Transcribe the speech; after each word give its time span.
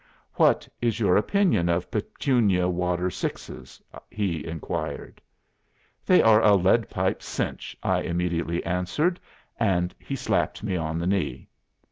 "'What 0.33 0.67
is 0.81 0.99
your 0.99 1.15
opinion 1.15 1.69
of 1.69 1.91
Petunia 1.91 2.67
Water 2.67 3.11
sixes?' 3.11 3.79
he 4.09 4.43
inquired." 4.43 5.21
"'They 6.07 6.23
are 6.23 6.41
a 6.41 6.55
lead 6.55 6.89
pipe 6.89 7.21
cinch,' 7.21 7.77
I 7.83 8.01
immediately 8.01 8.65
answered; 8.65 9.19
and 9.59 9.93
he 9.99 10.15
slapped 10.15 10.63
me 10.63 10.75
on 10.75 10.97
the 10.97 11.05
knee." 11.05 11.49